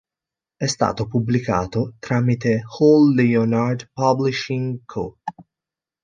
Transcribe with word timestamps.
È 0.57 0.65
stato 0.65 1.05
pubblicato 1.05 1.93
tramite 1.99 2.63
Hal 2.79 3.13
Leonard 3.13 3.91
Publishing 3.93 4.81
Co. 4.83 5.19